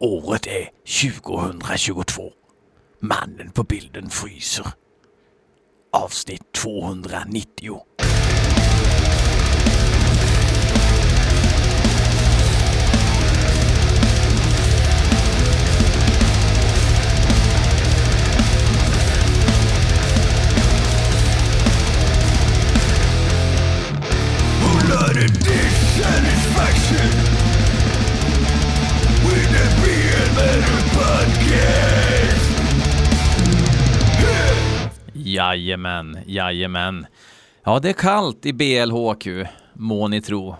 [0.00, 0.68] Året är
[1.12, 2.32] 2022.
[3.00, 4.66] Mannen på bilden fryser.
[5.92, 7.80] Avsnitt 290.
[35.56, 37.06] Jajamän, jajamän.
[37.64, 39.26] Ja, det är kallt i BLHQ,
[39.72, 40.56] må ni tro.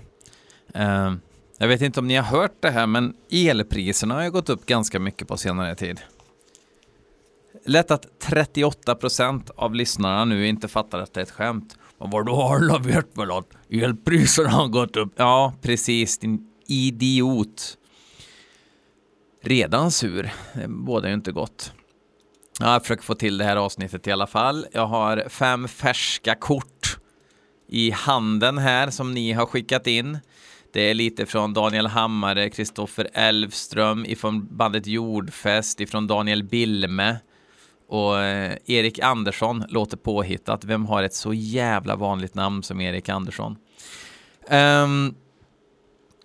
[0.75, 1.13] Eh,
[1.59, 4.67] jag vet inte om ni har hört det här, men elpriserna har ju gått upp
[4.67, 6.01] ganska mycket på senare tid.
[7.67, 11.79] Lätt att 38% av lyssnarna nu inte fattar att det är ett skämt.
[12.01, 15.13] Men vadå, alla vet väl att elpriserna har gått upp?
[15.17, 17.79] Ja, precis, din idiot.
[19.43, 21.73] Redan sur, det bådar ju inte gott.
[22.61, 24.67] Ja, jag försöker få till det här avsnittet i alla fall.
[24.73, 26.99] Jag har fem färska kort
[27.69, 30.19] i handen här som ni har skickat in.
[30.73, 37.17] Det är lite från Daniel Hammare, Kristoffer Elfström, ifrån bandet Jordfest, ifrån Daniel Bilme
[37.89, 40.65] och eh, Erik Andersson låter påhittat.
[40.65, 43.57] Vem har ett så jävla vanligt namn som Erik Andersson?
[44.49, 45.15] Ehm, um,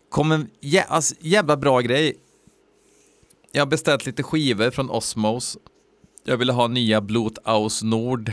[0.09, 2.15] kom en jä alltså, jävla bra grej.
[3.51, 5.57] Jag har beställt lite skivor från Osmos
[6.23, 8.31] jag ville ha nya Bluetooth Nord.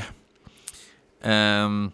[1.24, 1.92] Um,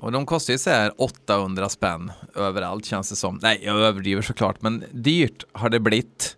[0.00, 3.38] och de kostar ju så här 800 spänn överallt känns det som.
[3.42, 6.36] Nej, jag överdriver såklart, men dyrt har det blivit.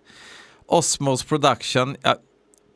[0.66, 2.16] Osmos Production, ja,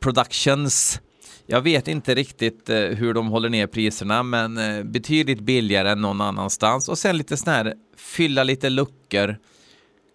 [0.01, 1.01] Productions.
[1.45, 6.01] Jag vet inte riktigt eh, hur de håller ner priserna, men eh, betydligt billigare än
[6.01, 6.89] någon annanstans.
[6.89, 9.37] Och sen lite sån här, fylla lite luckor.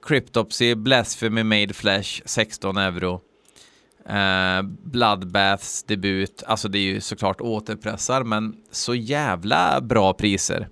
[0.07, 3.21] Cryptopsy, Blasphemy Made Flash, 16 euro.
[4.09, 10.69] Eh, Bloodbaths debut, alltså det är ju såklart återpressar, men så jävla bra priser.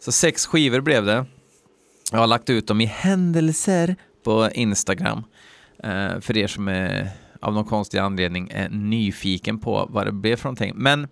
[0.00, 1.26] Så sex skivor blev det.
[2.12, 5.24] Jag har lagt ut dem i händelser på Instagram.
[5.78, 7.10] Eh, för er som är
[7.40, 10.72] av någon konstig anledning är nyfiken på vad det blev för någonting.
[10.76, 11.08] Men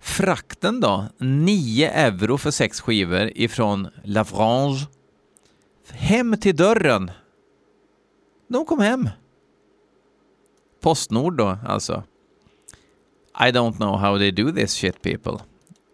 [0.00, 1.06] frakten då?
[1.18, 4.86] 9 euro för sex skivor ifrån Lavrange.
[5.90, 7.10] Hem till dörren.
[8.48, 9.08] De kom hem.
[10.80, 12.02] Postnord då, alltså.
[13.40, 15.44] I don't know how they do this shit people.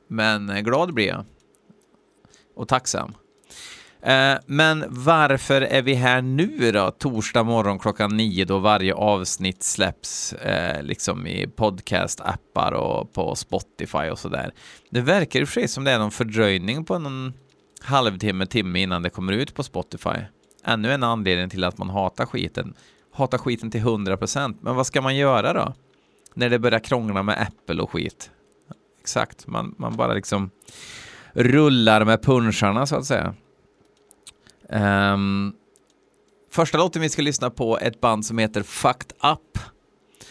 [0.08, 1.24] Men eh, glad blir jag.
[2.56, 3.14] Och tacksam.
[4.04, 6.90] Eh, men varför är vi här nu då?
[6.90, 14.10] Torsdag morgon klockan nio då varje avsnitt släpps eh, liksom i podcast-appar och på Spotify
[14.10, 14.52] och sådär.
[14.90, 17.32] Det verkar i och för sig som det är någon fördröjning på någon
[17.80, 20.18] halvtimme, timme innan det kommer ut på Spotify.
[20.64, 22.74] Ännu en anledning till att man hatar skiten
[23.14, 24.56] hatar skiten till 100%.
[24.60, 25.74] Men vad ska man göra då?
[26.34, 28.30] När det börjar krångla med Apple och skit.
[29.00, 30.50] Exakt, man, man bara liksom
[31.32, 33.34] rullar med puncharna så att säga.
[34.68, 35.54] Um,
[36.50, 39.58] första låten vi ska lyssna på är ett band som heter Fucked Up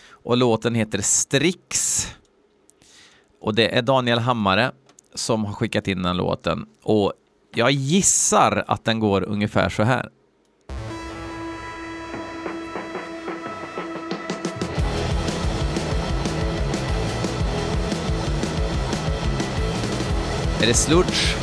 [0.10, 2.08] och låten heter Strix.
[3.42, 4.72] Och det är Daniel Hammare
[5.16, 7.14] som har skickat in den låten och
[7.56, 10.10] jag gissar att den går ungefär så här.
[20.64, 21.43] Är det sludge?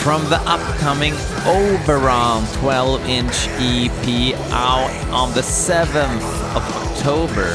[0.00, 1.12] From the upcoming
[1.46, 7.48] Oberon 12 inch EP out on the 7th of October.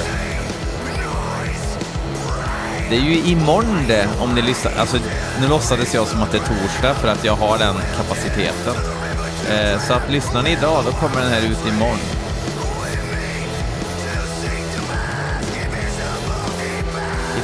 [2.90, 4.72] Det är ju imorgon det, om ni lyssnar.
[4.78, 4.98] Alltså,
[5.42, 8.76] nu låtsades jag som att det är torsdag för att jag har den kapaciteten.
[9.50, 12.00] Eh, så att lyssnar ni idag, då kommer den här ut imorgon.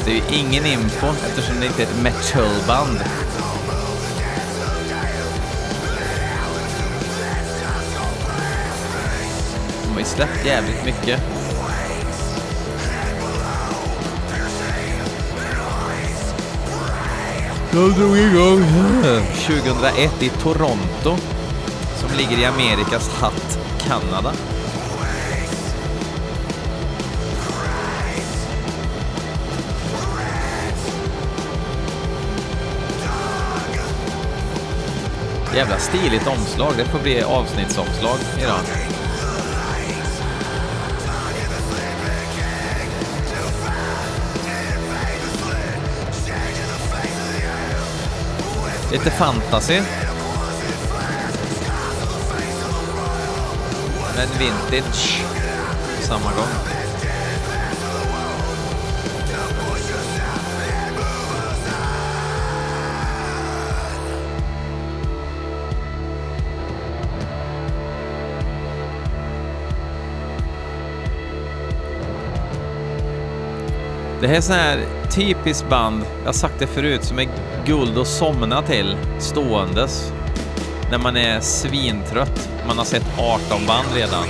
[0.05, 2.99] Det är ju ingen info eftersom det inte är ett metalband.
[10.15, 11.21] Släppt jävligt mycket.
[17.71, 18.63] De drog igång
[19.47, 21.17] 2001 i Toronto,
[21.99, 24.33] som ligger i Amerikas hatt, Kanada.
[35.55, 36.73] Jävla stiligt omslag.
[36.77, 38.59] Det får bli avsnittsomslag idag.
[48.91, 49.81] Lite fantasy.
[54.15, 55.23] Men vintage
[55.97, 56.80] på samma gång.
[74.21, 77.29] Det här är sån här typiskt band, jag har sagt det förut, som är
[77.65, 80.13] guld att somna till ståendes.
[80.91, 82.49] När man är svintrött.
[82.67, 84.23] Man har sett 18 band redan.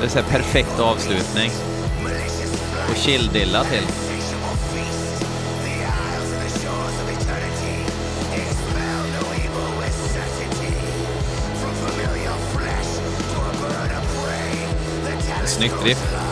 [0.00, 1.50] Det är så här perfekt avslutning.
[2.90, 3.86] Och chilldilla till.
[15.46, 16.25] Snyggt riff.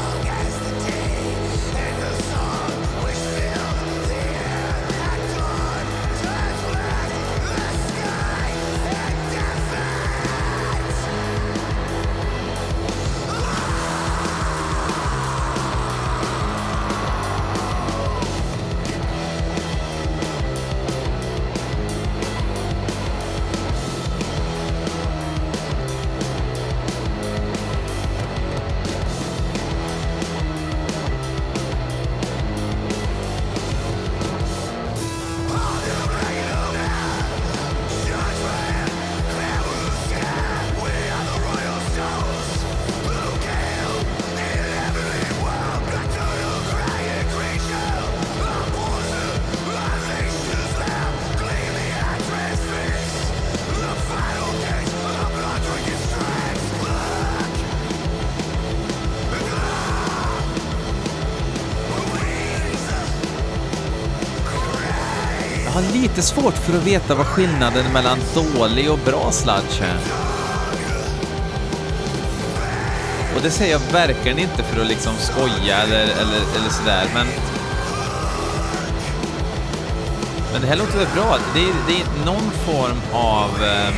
[66.16, 69.98] Lite svårt för att veta vad skillnaden mellan dålig och bra sludge är.
[73.36, 77.26] Och det säger jag verkligen inte för att liksom skoja eller, eller, eller sådär, men...
[80.52, 81.38] Men det här låter väl bra?
[81.54, 83.94] Det är, det är någon form av eh,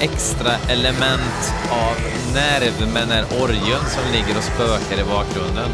[0.00, 1.96] extra element av
[2.34, 5.70] nerv med den här orgeln som ligger och spökar i bakgrunden.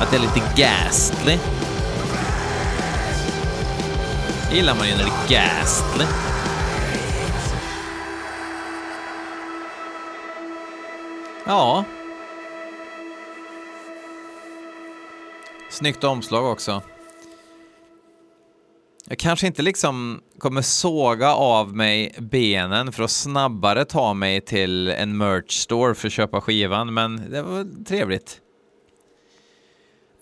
[0.00, 1.38] Att det är lite ghastly
[4.52, 6.04] gillar man ju när det är ghastly.
[11.46, 11.84] Ja.
[15.70, 16.82] Snyggt omslag också.
[19.04, 24.88] Jag kanske inte liksom kommer såga av mig benen för att snabbare ta mig till
[24.88, 28.40] en merch store för att köpa skivan, men det var trevligt.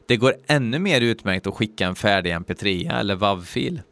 [0.09, 3.83] Det går ännu mer utmärkt att skicka en färdig MP3 eller WAV-fil.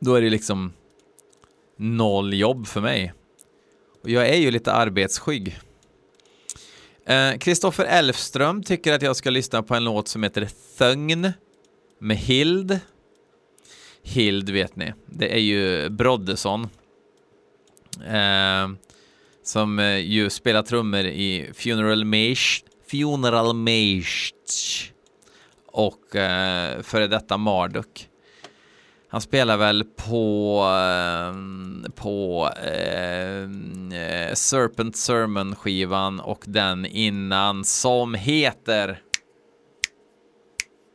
[0.00, 0.72] Då är det liksom
[1.78, 3.12] noll jobb för mig.
[4.02, 5.58] Och jag är ju lite arbetsskygg.
[7.06, 11.32] Eh, Kristoffer eh, Elfström tycker att jag ska lyssna på en låt som heter Thögn
[11.98, 12.80] med Hild.
[14.02, 16.68] Hild vet ni, det är ju Broddesson.
[18.06, 18.68] Eh,
[19.42, 24.32] som eh, ju spelar trummor i Funeral Mage, Funeral Mage
[25.66, 28.09] och eh, före detta Marduk.
[29.12, 31.34] Han spelar väl på, eh,
[31.94, 33.48] på eh,
[34.34, 39.02] Serpent Sermon-skivan och den innan som heter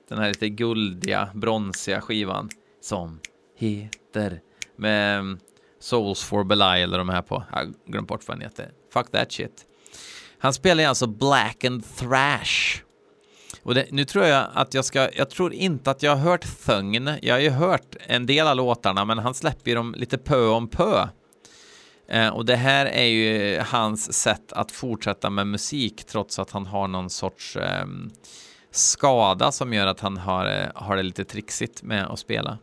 [0.09, 2.49] den här lite guldiga, bronsiga skivan
[2.81, 3.19] som
[3.57, 4.39] heter
[4.75, 5.37] med
[5.79, 7.43] Souls for Belial eller de här på.
[7.51, 8.71] Jag har glömt bort vad den heter.
[8.93, 9.65] Fuck that shit.
[10.39, 12.84] Han spelar ju alltså Black and Thrash
[13.65, 16.45] och det, nu tror jag att jag ska, jag tror inte att jag har hört
[16.65, 17.09] Thögn.
[17.21, 20.47] Jag har ju hört en del av låtarna, men han släpper ju dem lite pö
[20.47, 21.07] om pö.
[22.09, 26.65] Eh, och det här är ju hans sätt att fortsätta med musik trots att han
[26.65, 27.85] har någon sorts eh,
[28.71, 32.57] skada som gör att han har, eh, har det lite trixigt med att spela.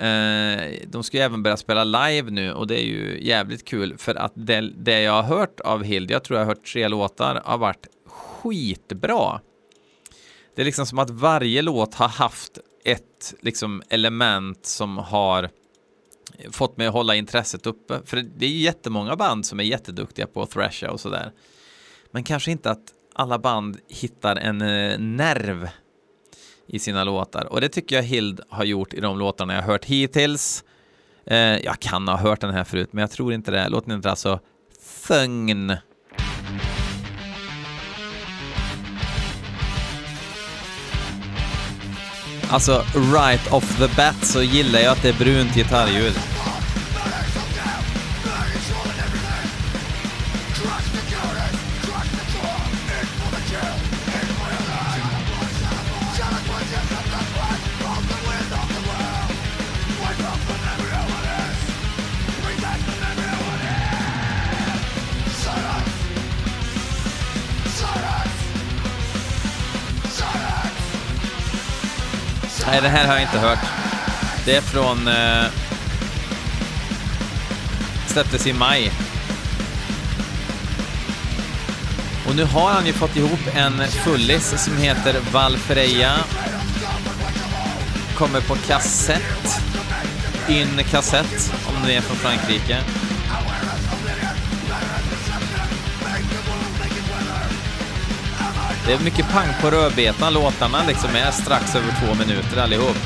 [0.00, 3.98] Eh, de ska ju även börja spela live nu och det är ju jävligt kul
[3.98, 6.88] för att det, det jag har hört av Hild, jag tror jag har hört tre
[6.88, 9.40] låtar, har varit skitbra.
[10.56, 15.50] Det är liksom som att varje låt har haft ett liksom, element som har
[16.50, 18.00] fått mig att hålla intresset uppe.
[18.04, 21.32] För det är ju jättemånga band som är jätteduktiga på att thrasha och sådär.
[22.10, 25.68] Men kanske inte att alla band hittar en eh, nerv
[26.66, 27.44] i sina låtar.
[27.44, 30.64] Och det tycker jag Hild har gjort i de låtarna jag hört hittills.
[31.26, 33.68] Eh, jag kan ha hört den här förut, men jag tror inte det.
[33.68, 34.40] Låten heter alltså
[35.06, 35.76] Thögn
[42.50, 46.14] Alltså, right off the bat så gillar jag att det är brunt gitarrljud.
[72.66, 73.58] Nej, det här har jag inte hört.
[74.44, 75.08] Det är från...
[75.08, 75.44] Eh,
[78.06, 78.92] släpptes i maj.
[82.28, 86.12] Och nu har han ju fått ihop en fullis som heter Valfreja.
[88.14, 89.60] Kommer på kassett.
[90.48, 92.78] In kassett, om ni är från Frankrike.
[98.86, 100.32] Det är mycket pang på rödbetan.
[100.32, 102.96] Låtarna liksom är strax över två minuter allihop.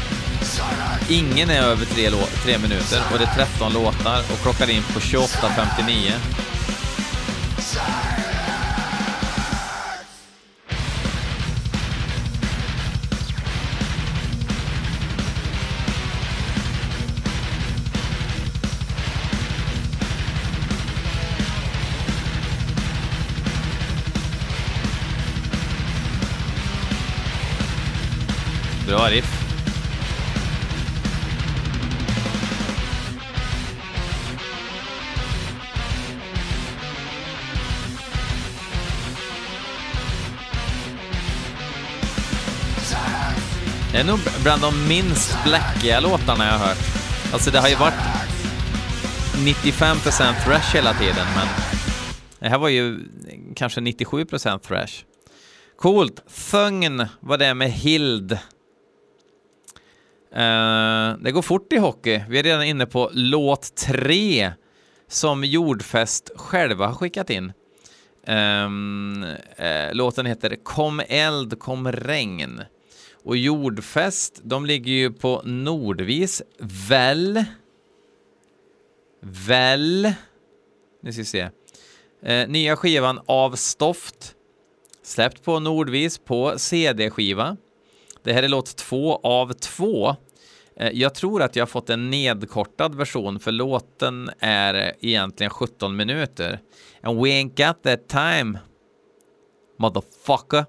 [1.08, 2.10] Ingen är över tre,
[2.44, 6.49] tre minuter och det är 13 låtar och klockar in på 28.59.
[28.86, 29.50] Bra riff.
[43.92, 46.78] Det är nog bland de minst blackiga låtarna jag har hört.
[47.32, 47.94] Alltså det har ju varit
[49.34, 51.46] 95% thrash hela tiden, men
[52.38, 52.98] det här var ju
[53.56, 54.92] kanske 97% thrash.
[55.76, 56.22] Coolt.
[56.50, 58.38] Thögn var det med Hild.
[60.32, 62.20] Eh, det går fort i hockey.
[62.28, 64.52] Vi är redan inne på låt tre
[65.08, 67.52] som Jordfest själva har skickat in.
[68.26, 72.62] Um, uh, låten heter Kom eld, kom regn.
[73.24, 76.42] Och Jordfest, de ligger ju på Nordvis.
[76.88, 77.44] Väl?
[79.20, 80.12] Väl?
[81.02, 81.42] Nu ska vi se.
[81.42, 84.34] Uh, nya skivan Av stoft.
[85.02, 87.56] Släppt på Nordvis på CD-skiva.
[88.24, 90.16] Det här är låt två av två.
[90.76, 95.96] Eh, jag tror att jag har fått en nedkortad version för låten är egentligen 17
[95.96, 96.60] minuter.
[97.02, 98.58] And we ain't got that time,
[99.78, 100.64] motherfucker.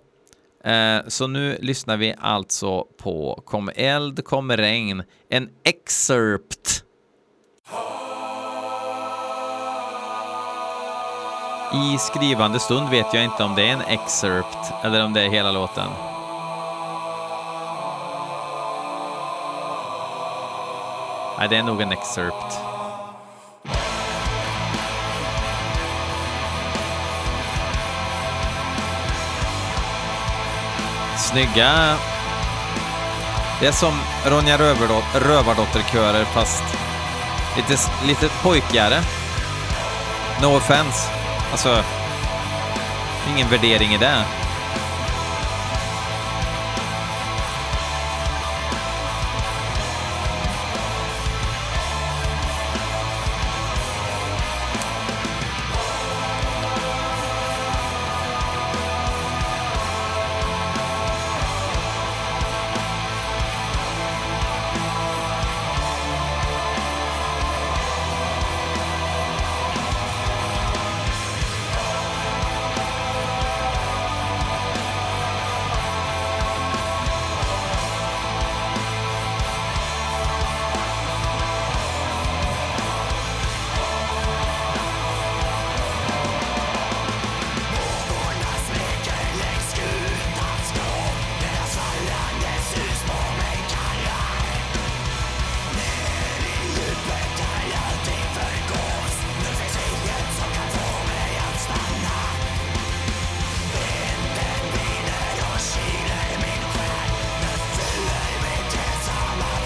[0.64, 6.84] Eh, så nu lyssnar vi alltså på Kom eld, kom regn, en excerpt.
[11.74, 15.30] I skrivande stund vet jag inte om det är en excerpt eller om det är
[15.30, 16.11] hela låten.
[21.42, 22.60] Nej, det är nog en excerpt.
[31.18, 31.98] Snygga.
[33.60, 33.94] Det är som
[34.26, 34.58] Ronja
[35.14, 36.64] Rövardotter-körer fast
[37.56, 39.02] lite, lite pojkigare.
[40.42, 41.10] No offense.
[41.52, 41.84] Alltså,
[43.30, 44.41] ingen värdering i det.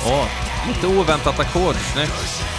[0.06, 0.28] Åh,
[0.68, 1.76] lite oväntat ackord.
[1.76, 2.55] Snyggt.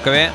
[0.00, 0.30] Åker vi.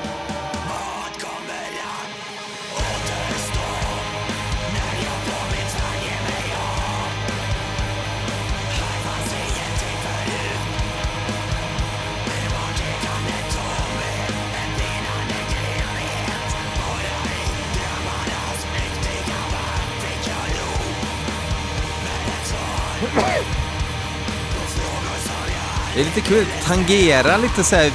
[25.96, 27.92] Det är lite kul, tangera lite så här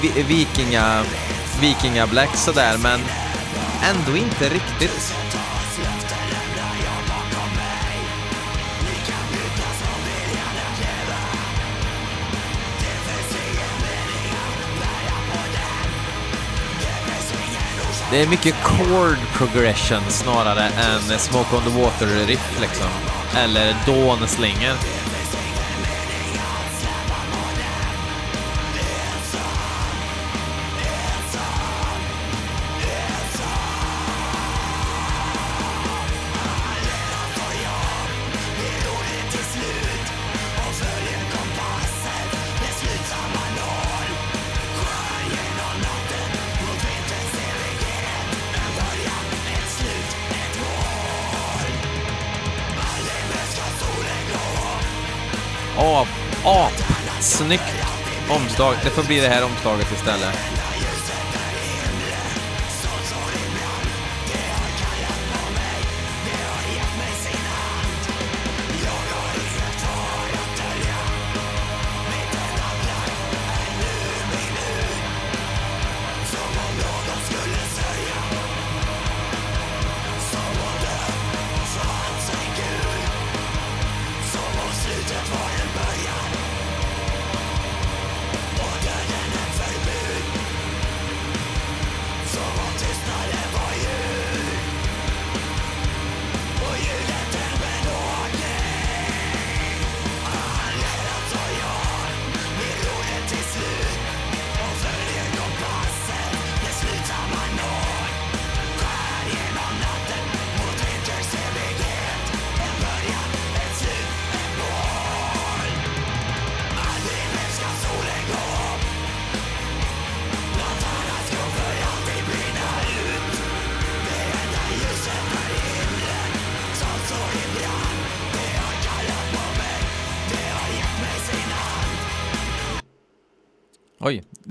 [1.61, 3.01] vikinga, vikingablack sådär, men
[3.83, 5.15] ändå inte riktigt.
[18.11, 22.87] Det är mycket chord progression snarare än Smoke on the Water-riff liksom.
[23.37, 25.00] Eller Dawn-slingor.
[55.81, 56.09] Av
[56.45, 56.73] ap,
[57.21, 57.75] snyggt
[58.29, 58.75] omslag.
[58.85, 60.60] Det får bli det här omslaget istället.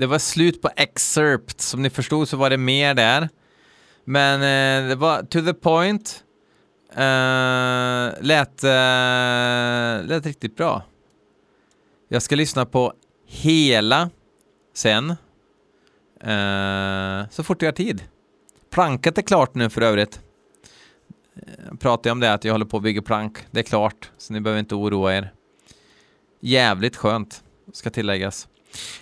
[0.00, 1.60] Det var slut på excerpt.
[1.60, 3.28] Som ni förstod så var det mer där.
[4.04, 6.24] Men eh, det var to the point.
[6.92, 10.82] Eh, lät, eh, lät riktigt bra.
[12.08, 12.92] Jag ska lyssna på
[13.26, 14.10] hela
[14.74, 15.10] sen.
[16.20, 18.02] Eh, så fort jag har tid.
[18.70, 20.20] Planket är klart nu för övrigt.
[21.36, 23.38] Eh, jag pratade jag om det, att jag håller på att bygga plank.
[23.50, 25.32] Det är klart, så ni behöver inte oroa er.
[26.40, 28.48] Jävligt skönt, ska tilläggas.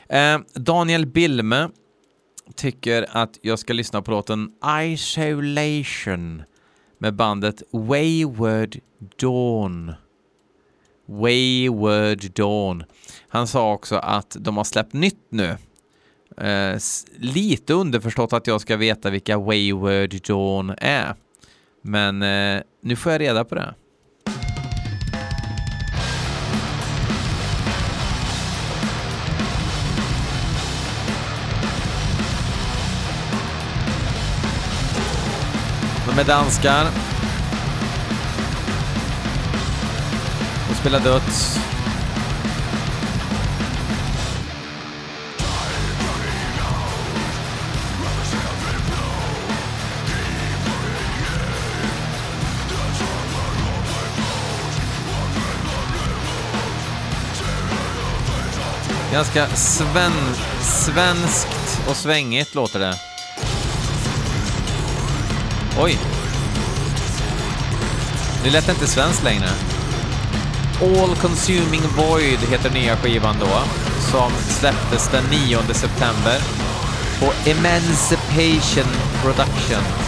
[0.09, 1.69] Eh, Daniel Bilme
[2.57, 4.51] tycker att jag ska lyssna på låten
[4.83, 6.43] Isolation
[6.99, 8.79] med bandet Wayward
[9.21, 9.95] Dawn.
[11.07, 12.85] Wayward Dawn.
[13.29, 15.57] Han sa också att de har släppt nytt nu.
[16.37, 16.79] Eh,
[17.17, 21.15] lite underförstått att jag ska veta vilka Wayward Dawn är.
[21.83, 23.75] Men eh, nu får jag reda på det.
[36.19, 36.87] Med danskar.
[40.71, 41.59] Och spelar döds.
[59.13, 60.13] Ganska sven
[60.61, 63.08] svenskt och svängigt låter det.
[65.81, 65.99] Oj.
[68.45, 69.49] Det lät inte svenskt längre.
[70.81, 73.61] All Consuming Void heter nya skivan då,
[74.11, 76.39] som släpptes den 9 september
[77.21, 80.08] på Emancipation Productions.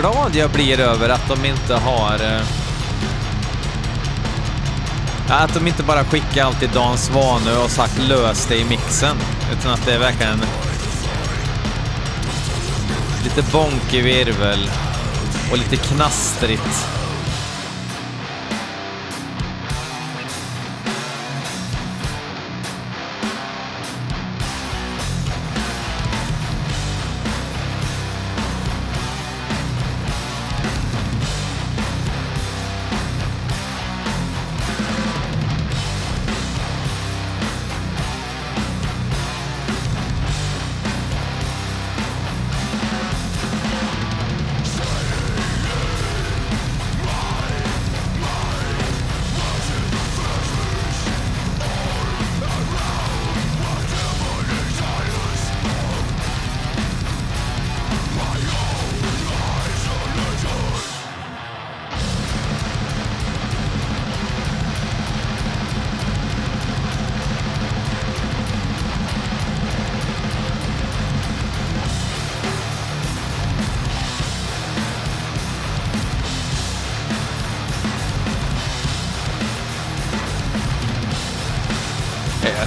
[0.00, 2.14] Glad jag blir över att de inte har...
[2.14, 2.42] Eh,
[5.28, 9.16] att de inte bara skickar allt till Dan Svanö och sagt lös det i mixen.
[9.52, 10.42] Utan att det är verkligen
[13.24, 14.70] lite bonkig virvel
[15.50, 16.99] och lite knastrigt.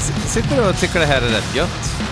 [0.03, 2.03] Sitter sitter och tycker det här är rätt gött.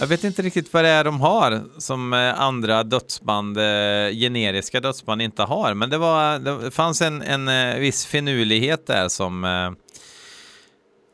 [0.00, 4.80] Jag vet inte riktigt vad det är de har som eh, andra dödsband, eh, generiska
[4.80, 9.44] dödsband inte har, men det, var, det fanns en, en eh, viss finurlighet där som,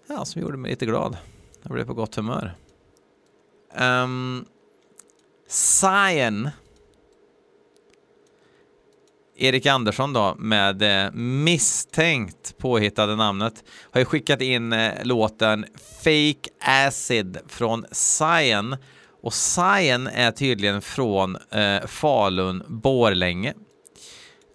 [0.09, 1.17] ja, som gjorde mig lite glad.
[1.63, 2.55] Jag blev på gott humör.
[3.79, 4.45] Um,
[5.49, 6.51] Cyan
[9.41, 15.67] Erik Andersson då med eh, misstänkt påhittade namnet har ju skickat in eh, låten
[16.05, 18.77] Fake Acid från Cyan
[19.23, 23.55] och Cyan är tydligen från eh, Falun Borlänge.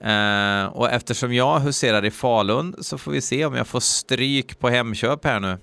[0.04, 4.60] Eh, och eftersom jag huserar i Falun så får vi se om jag får stryk
[4.60, 5.58] på Hemköp här nu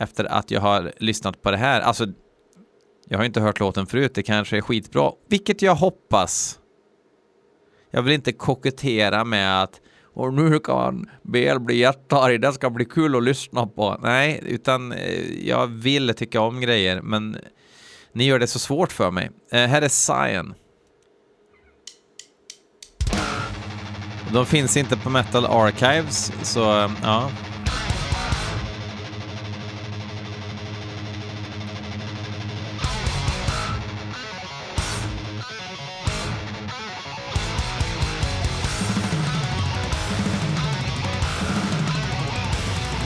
[0.00, 1.80] efter att jag har lyssnat på det här.
[1.80, 2.06] Alltså,
[3.08, 6.58] jag har inte hört låten förut, det kanske är skitbra, vilket jag hoppas.
[7.90, 9.80] Jag vill inte kokettera med att
[10.18, 13.96] och nu kan BL bli jättearg, det ska bli kul att lyssna på.
[14.02, 17.36] Nej, utan eh, jag vill tycka om grejer, men
[18.12, 19.30] ni gör det så svårt för mig.
[19.52, 20.54] Eh, här är Cyan.
[24.32, 27.30] De finns inte på Metal Archives, så eh, ja.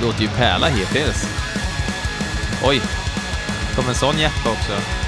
[0.02, 1.28] Låter ju pärla hittills.
[2.64, 2.80] Oj,
[3.76, 5.01] kom en sån jacka också.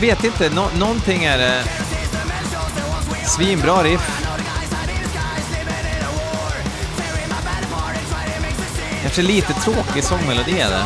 [0.00, 1.64] Vet inte, Nå någonting är det.
[3.26, 4.26] Svinbra riff.
[9.02, 10.84] Kanske lite tråkig sångmelodi är det.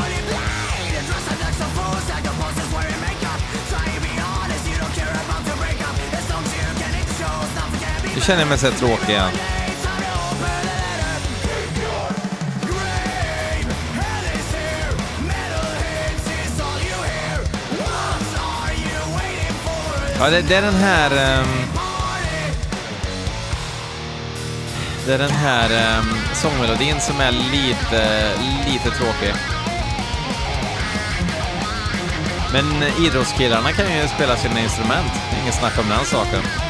[8.14, 9.30] Nu känner jag mig så tråkig igen.
[20.18, 21.40] Ja, det, det är den här...
[21.40, 21.48] Um,
[25.06, 28.30] det är den här um, sångmelodin som är lite,
[28.66, 29.34] lite tråkig.
[32.52, 35.12] Men idrottskillarna kan ju spela sina instrument.
[35.42, 36.63] Inget snack om den saken.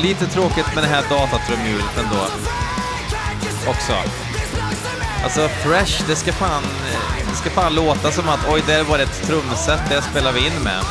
[0.00, 2.26] Och lite tråkigt med det här datatrumljudet ändå.
[3.70, 3.92] Också.
[5.24, 6.62] Alltså Fresh, det ska fan,
[7.30, 10.62] det ska fan låta som att oj, det var ett trumset, det spelar vi in
[10.64, 10.84] med.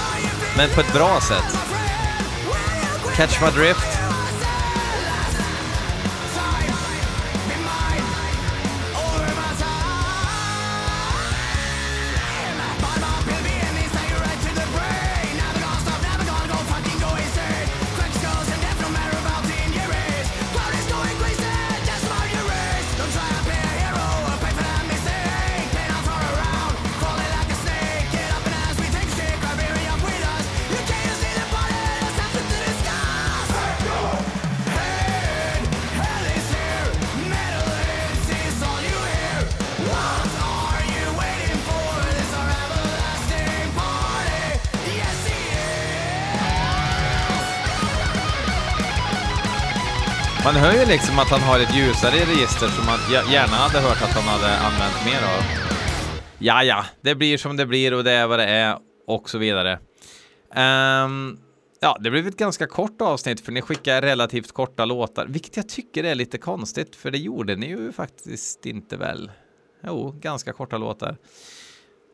[0.58, 1.58] Men på ett bra sätt.
[3.16, 3.99] Catch my drift.
[50.44, 53.00] Man hör ju liksom att han har ett ljusare register som man
[53.32, 55.44] gärna hade hört att han hade använt mer av.
[56.40, 59.38] Ja, ja, det blir som det blir och det är vad det är och så
[59.38, 59.80] vidare.
[60.56, 61.40] Um,
[61.80, 65.70] ja, det blev ett ganska kort avsnitt för ni skickar relativt korta låtar, vilket jag
[65.70, 69.32] tycker är lite konstigt för det gjorde ni ju faktiskt inte väl.
[69.88, 71.18] Jo, ganska korta låtar.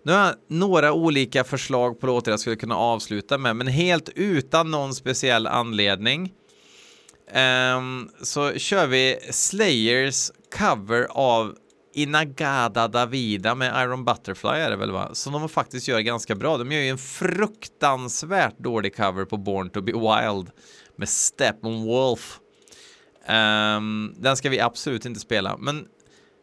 [0.06, 4.10] Nu har jag några olika förslag på låtar jag skulle kunna avsluta med, men helt
[4.16, 6.32] utan någon speciell anledning.
[7.34, 11.56] Um, så kör vi Slayers cover av
[11.94, 15.10] Inagada Davida med Iron Butterfly är det väl va?
[15.14, 16.58] Som de faktiskt gör ganska bra.
[16.58, 20.50] De gör ju en fruktansvärt dålig cover på Born to be Wild
[20.96, 22.40] med Steppenwolf.
[23.28, 25.86] Um, ehm, den ska vi absolut inte spela, men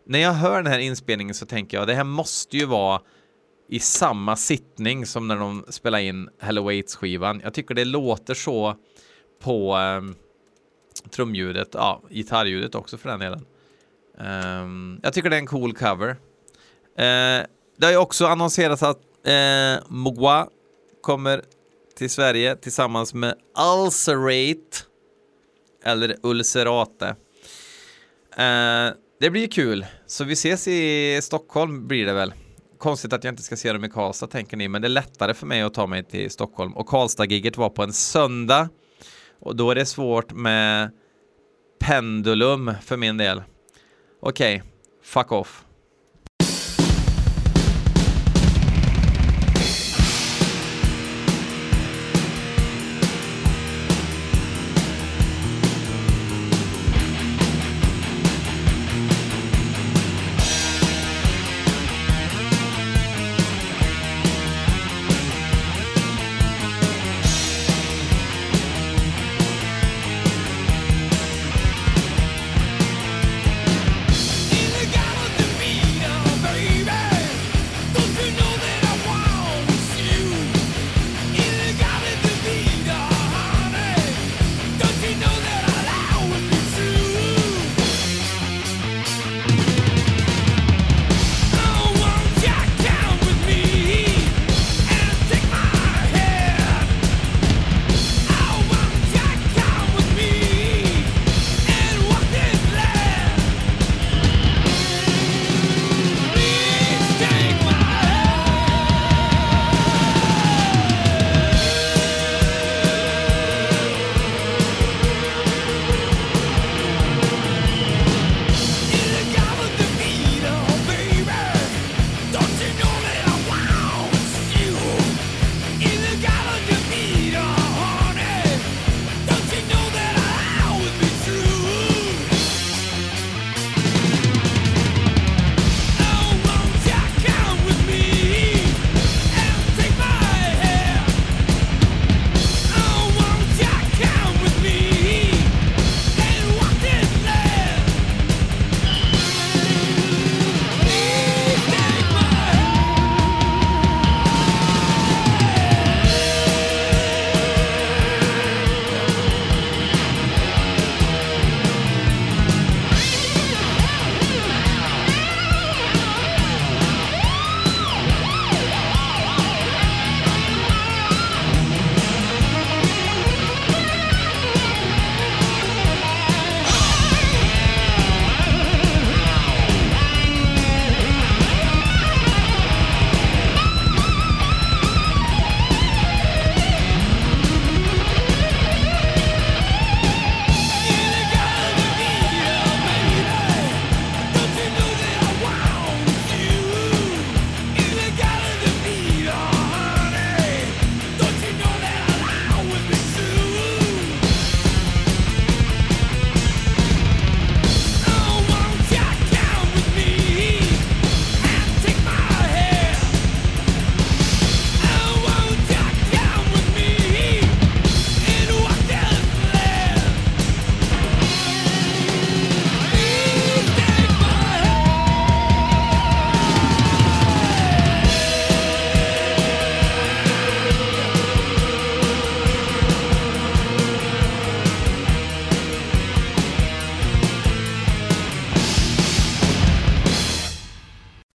[0.07, 3.01] när jag hör den här inspelningen så tänker jag det här måste ju vara
[3.68, 7.40] i samma sittning som när de spelar in Hello Waits skivan.
[7.45, 8.77] Jag tycker det låter så
[9.42, 10.14] på um,
[11.11, 13.46] trumljudet, ja, gitarrljudet också för den delen.
[14.18, 16.11] Um, jag tycker det är en cool cover.
[16.11, 20.48] Uh, det har ju också annonserats att eh, uh, Mogwa
[21.00, 21.42] kommer
[21.96, 24.78] till Sverige tillsammans med Ulcerate
[25.85, 27.07] eller Ulcerate.
[28.38, 32.35] Uh, det blir kul, så vi ses i Stockholm blir det väl.
[32.78, 35.35] Konstigt att jag inte ska se dem i Karlstad tänker ni, men det är lättare
[35.35, 38.68] för mig att ta mig till Stockholm och Karlstad-giget var på en söndag
[39.42, 40.90] och då är det svårt med
[41.78, 43.42] pendulum för min del.
[44.20, 44.70] Okej, okay,
[45.02, 45.64] fuck off.